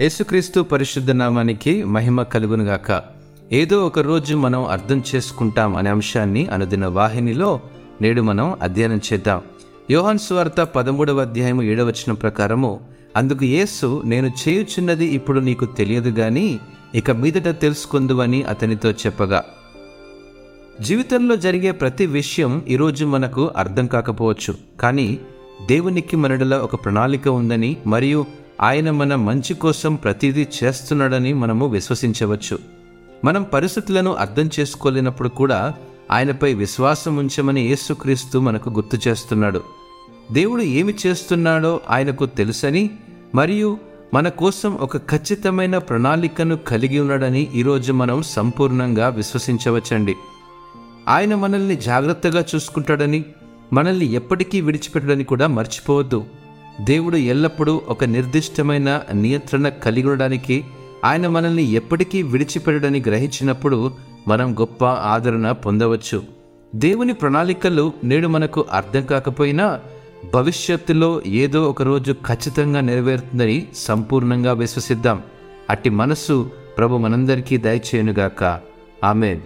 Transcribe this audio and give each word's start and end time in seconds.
యేసుక్రీస్తు 0.00 0.60
పరిశుద్ధ 0.60 1.10
నామానికి 1.10 1.84
మహిమ 1.84 2.22
కలుగునుగాక. 2.22 3.02
ఏదో 3.52 3.86
ఒక 3.86 3.98
రోజు 3.98 4.36
మనం 4.36 4.64
అర్థం 4.64 5.02
చేసుకుంటాం 5.14 5.76
అనే 5.76 5.90
అంశాన్ని 5.90 6.46
అనుదిన 6.46 6.86
వాహినిలో 6.86 7.60
నేడు 8.00 8.22
మనం 8.22 8.56
అధ్యయనం 8.62 9.00
చేద్దాం. 9.12 9.40
యోహన్ 9.90 10.18
స్వార్త 10.18 10.60
పదమూడవ 10.60 11.20
అధ్యాయము 11.20 11.62
ఏడవచనం 11.62 12.14
ప్రకారము 12.14 12.80
అందుకు 13.16 13.44
యేసు 13.44 14.02
నేను 14.04 14.30
చేయుచున్నది 14.48 15.04
ఇప్పుడు 15.04 15.40
నీకు 15.40 15.64
తెలియదు 15.64 16.10
గాని 16.10 16.58
ఇక 16.94 17.10
మీదట 17.10 17.60
తెలుసుకుందువని 17.60 18.42
అతనితో 18.42 18.90
చెప్పగా. 18.90 19.44
జీవితంలో 20.80 21.36
జరిగే 21.36 21.70
ప్రతి 21.70 22.06
విషయం 22.06 22.62
ఈరోజు 22.68 23.04
మనకు 23.04 23.50
అర్థం 23.56 23.86
కాకపోవచ్చు 23.86 24.54
కానీ 24.80 25.18
దేవునికి 25.68 26.16
మనడలో 26.16 26.58
ఒక 26.58 26.84
ప్రణాళిక 26.84 27.28
ఉందని 27.28 27.76
మరియు 27.86 28.26
ఆయన 28.62 28.90
మన 28.90 29.14
మంచి 29.14 29.54
కోసం 29.54 29.94
ప్రతిదీ 29.94 30.46
చేస్తున్నాడని 30.64 31.32
మనము 31.32 31.66
విశ్వసించవచ్చు. 31.66 32.58
మనం 33.24 33.42
పరిస్థితులను 33.42 34.14
అర్థం 34.14 34.50
చేసుకోలేనప్పుడు 34.60 35.28
కూడా 35.28 35.74
ఆయనపై 36.10 36.54
విశ్వాసం 36.54 37.16
ఉంచమని 37.16 37.60
యేసుక్రీస్తు 37.60 38.38
మనకు 38.38 38.70
గుర్తు 38.70 39.08
చేస్తున్నాడు. 39.08 39.62
దేవుడు 40.32 40.62
ఏమి 40.62 40.94
చేస్తున్నాడో 41.06 41.80
ఆయనకు 41.90 42.26
తెలుసని 42.26 42.90
మరియు 43.34 43.78
మన 44.14 44.28
కోసం 44.28 44.74
ఒక 44.74 44.96
ఖచ్చితమైన 44.96 45.78
ప్రణాళికను 45.78 46.56
కలిగి 46.56 47.00
ఉన్నాడని 47.00 47.50
ఈరోజు 47.54 47.92
మనం 47.92 48.22
సంపూర్ణంగా 48.22 49.08
విశ్వసించవచ్చండి. 49.08 50.14
ఆయన 51.08 51.34
మనల్ని 51.34 51.76
జాగ్రత్తగా 51.76 52.44
చూసుకుంటాడని 52.54 53.24
మనల్ని 53.72 54.12
ఎప్పటికీ 54.12 54.60
విడిచిపెట్టడని 54.60 55.24
కూడా 55.24 55.46
మర్చిపోవద్దు. 55.46 56.24
దేవుడు 56.80 57.16
ఎల్లప్పుడూ 57.16 57.82
ఒక 57.88 58.04
నిర్దిష్టమైన 58.04 59.02
నియంత్రణ 59.14 59.68
కలిగి 59.68 60.08
ఉండడానికి 60.08 60.64
ఆయన 61.04 61.28
మనల్ని 61.28 61.62
ఎప్పటికీ 61.62 62.22
విడిచిపెట్టడని 62.22 63.00
గ్రహించినప్పుడు 63.00 63.92
మనం 64.28 64.54
గొప్ప 64.54 64.84
ఆదరణ 64.84 65.52
పొందవచ్చు. 65.52 66.22
దేవుని 66.74 67.12
ప్రణాళికలు 67.12 67.92
నేడు 68.04 68.28
మనకు 68.28 68.66
అర్థం 68.72 69.04
కాకపోయినా 69.04 69.80
భవిష్యత్తులో 70.34 71.22
ఏదో 71.26 71.70
ఒక 71.70 71.82
రోజు 71.82 72.12
ఖచ్చితంగా 72.12 72.80
నెరవేరుతుందని 72.80 73.66
సంపూర్ణంగా 73.76 74.52
విశ్వసిద్దాం. 74.52 75.22
అట్టి 75.70 75.90
మనస్సు 75.90 76.50
ప్రభు 76.78 76.96
మనందరికీ 76.96 77.56
దయచేయునుగాక. 77.56 78.60
ఆమెన్. 79.04 79.40